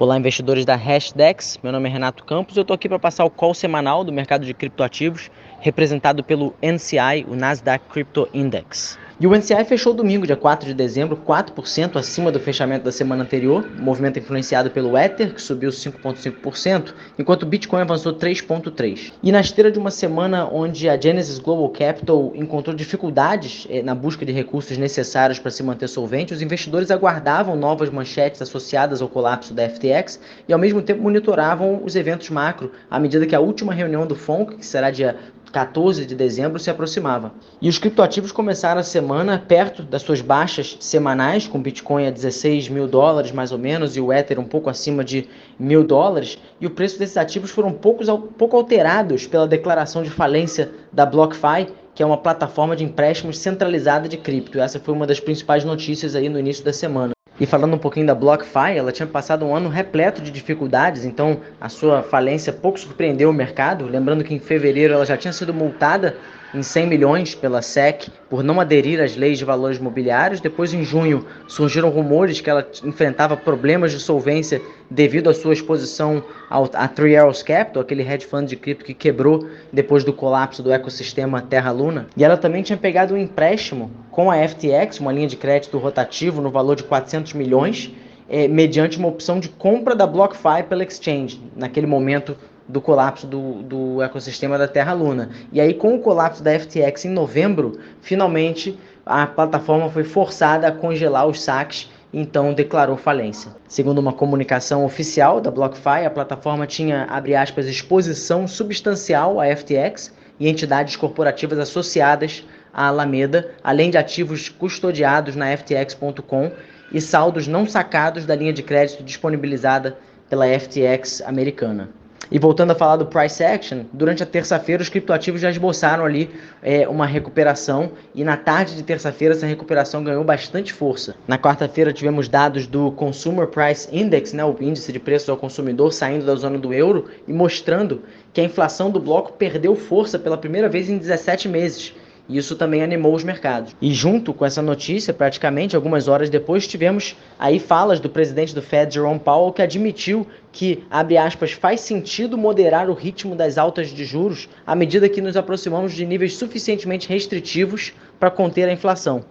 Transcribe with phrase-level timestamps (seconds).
[0.00, 1.58] Olá, investidores da Hashdex.
[1.60, 2.56] Meu nome é Renato Campos.
[2.56, 5.28] Eu estou aqui para passar o call semanal do mercado de criptoativos,
[5.58, 8.96] representado pelo NCI, o Nasdaq Crypto Index.
[9.20, 13.24] E o NCI fechou domingo, dia 4 de dezembro, 4% acima do fechamento da semana
[13.24, 19.12] anterior, movimento influenciado pelo Ether, que subiu 5,5%, enquanto o Bitcoin avançou 3,3%.
[19.20, 23.92] E na esteira de uma semana onde a Genesis Global Capital encontrou dificuldades eh, na
[23.92, 29.08] busca de recursos necessários para se manter solvente, os investidores aguardavam novas manchetes associadas ao
[29.08, 33.40] colapso da FTX e ao mesmo tempo monitoravam os eventos macro, à medida que a
[33.40, 35.16] última reunião do FONC, que será dia
[35.48, 37.32] 14 de dezembro se aproximava.
[37.60, 42.68] E os criptoativos começaram a semana perto das suas baixas semanais, com Bitcoin a 16
[42.68, 46.38] mil dólares mais ou menos e o Ether um pouco acima de mil dólares.
[46.60, 48.06] E o preço desses ativos foram poucos,
[48.36, 54.08] pouco alterados pela declaração de falência da BlockFi, que é uma plataforma de empréstimos centralizada
[54.08, 54.60] de cripto.
[54.60, 57.17] Essa foi uma das principais notícias aí no início da semana.
[57.40, 61.40] E falando um pouquinho da BlockFi, ela tinha passado um ano repleto de dificuldades, então
[61.60, 63.86] a sua falência pouco surpreendeu o mercado.
[63.86, 66.16] Lembrando que em fevereiro ela já tinha sido multada
[66.54, 70.40] em 100 milhões pela SEC por não aderir às leis de valores mobiliários.
[70.40, 74.60] Depois, em junho, surgiram rumores que ela enfrentava problemas de solvência
[74.90, 78.94] devido à sua exposição ao, a Three Arrows Capital, aquele hedge fund de cripto que
[78.94, 82.06] quebrou depois do colapso do ecossistema Terra-Luna.
[82.16, 86.40] E ela também tinha pegado um empréstimo com a FTX, uma linha de crédito rotativo
[86.40, 87.92] no valor de 400 milhões,
[88.28, 91.40] eh, mediante uma opção de compra da BlockFi pela exchange.
[91.54, 92.36] Naquele momento,
[92.68, 95.30] do colapso do, do ecossistema da Terra-Luna.
[95.52, 100.72] E aí, com o colapso da FTX em novembro, finalmente a plataforma foi forçada a
[100.72, 103.54] congelar os saques então declarou falência.
[103.68, 110.12] Segundo uma comunicação oficial da BlockFi, a plataforma tinha, abre aspas, exposição substancial à FTX
[110.40, 116.50] e entidades corporativas associadas à Alameda, além de ativos custodiados na FTX.com
[116.92, 119.98] e saldos não sacados da linha de crédito disponibilizada
[120.30, 121.90] pela FTX americana.
[122.30, 126.30] E voltando a falar do price action, durante a terça-feira os criptoativos já esboçaram ali
[126.62, 131.16] é, uma recuperação e na tarde de terça-feira essa recuperação ganhou bastante força.
[131.26, 135.92] Na quarta-feira tivemos dados do Consumer Price Index, né, o índice de preços ao consumidor
[135.92, 138.02] saindo da zona do euro e mostrando
[138.32, 141.94] que a inflação do bloco perdeu força pela primeira vez em 17 meses
[142.28, 143.74] isso também animou os mercados.
[143.80, 148.60] E junto com essa notícia, praticamente algumas horas depois, tivemos aí falas do presidente do
[148.60, 153.88] Fed, Jerome Powell, que admitiu que, abre aspas, faz sentido moderar o ritmo das altas
[153.88, 159.24] de juros à medida que nos aproximamos de níveis suficientemente restritivos para conter a inflação.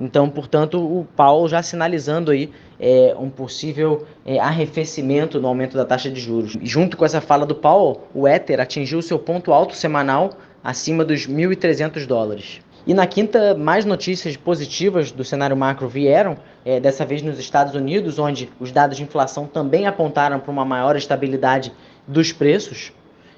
[0.00, 5.84] Então, portanto, o Powell já sinalizando aí é, um possível é, arrefecimento no aumento da
[5.84, 6.56] taxa de juros.
[6.62, 10.30] Junto com essa fala do Powell, o Ether atingiu seu ponto alto semanal
[10.62, 12.60] acima dos 1.300 dólares.
[12.86, 17.74] E na quinta, mais notícias positivas do cenário macro vieram, é, dessa vez nos Estados
[17.74, 21.72] Unidos, onde os dados de inflação também apontaram para uma maior estabilidade
[22.06, 22.92] dos preços.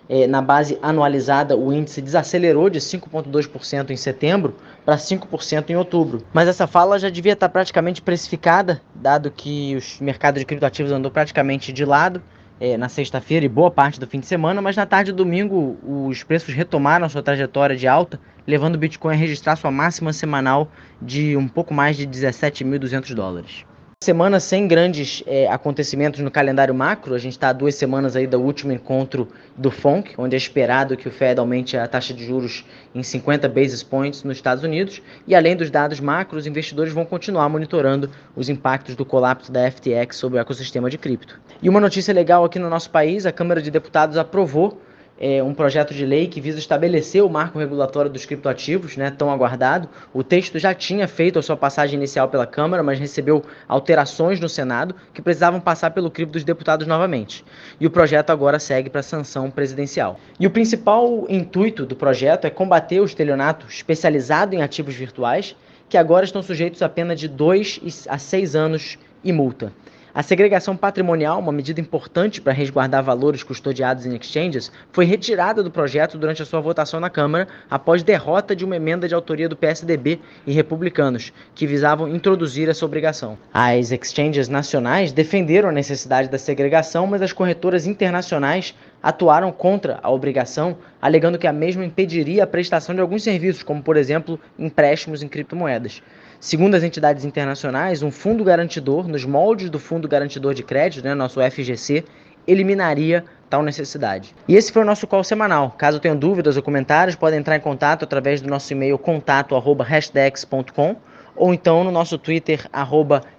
[0.09, 6.25] É, na base anualizada, o índice desacelerou de 5,2% em setembro para 5% em outubro.
[6.33, 11.11] Mas essa fala já devia estar praticamente precificada, dado que os mercados de criptoativos andou
[11.11, 12.23] praticamente de lado
[12.63, 15.77] é, na sexta-feira e boa parte do fim de semana, mas na tarde do domingo
[15.83, 20.71] os preços retomaram sua trajetória de alta, levando o Bitcoin a registrar sua máxima semanal
[21.01, 23.65] de um pouco mais de 17.200 dólares.
[24.03, 28.37] Semana sem grandes é, acontecimentos no calendário macro, a gente está duas semanas aí do
[28.41, 32.65] último encontro do FONC, onde é esperado que o Fed aumente a taxa de juros
[32.93, 37.05] em 50 basis points nos Estados Unidos, e além dos dados macros, os investidores vão
[37.05, 41.41] continuar monitorando os impactos do colapso da FTX sobre o ecossistema de cripto.
[41.63, 44.83] E uma notícia legal aqui no nosso país, a Câmara de Deputados aprovou
[45.19, 49.31] é, um projeto de lei que visa estabelecer o marco regulatório dos criptoativos, né, tão
[49.31, 49.89] aguardado.
[50.13, 54.49] O texto já tinha feito a sua passagem inicial pela Câmara, mas recebeu alterações no
[54.49, 57.45] Senado que precisavam passar pelo crivo dos deputados novamente.
[57.79, 60.19] E o projeto agora segue para a sanção presidencial.
[60.41, 65.55] E o principal intuito do projeto é combater o estelionato especializado em ativos virtuais,
[65.89, 69.73] que agora estão sujeitos a pena de 2 a 6 anos e multa.
[70.15, 75.71] A segregação patrimonial, uma medida importante para resguardar valores custodiados em exchanges, foi retirada do
[75.71, 79.57] projeto durante a sua votação na Câmara após derrota de uma emenda de autoria do
[79.57, 83.39] PSDB e republicanos, que visavam introduzir essa obrigação.
[83.55, 90.11] As exchanges nacionais defenderam a necessidade da segregação, mas as corretoras internacionais atuaram contra a
[90.11, 95.23] obrigação, alegando que a mesma impediria a prestação de alguns serviços, como, por exemplo, empréstimos
[95.23, 96.03] em criptomoedas.
[96.39, 101.15] Segundo as entidades internacionais, um fundo garantidor, nos moldes do Fundo Garantidor de Crédito, né,
[101.15, 102.05] nosso FGC,
[102.47, 104.35] eliminaria tal necessidade.
[104.49, 105.73] E esse foi o nosso call semanal.
[105.79, 110.97] Caso tenham dúvidas ou comentários, podem entrar em contato através do nosso e-mail contato@hashdex.com
[111.37, 112.67] ou então no nosso Twitter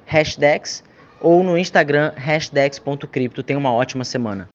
[0.05, 0.83] @hashdex
[1.19, 3.43] ou no Instagram hashdex.cripto.
[3.43, 4.49] Tenha uma ótima semana.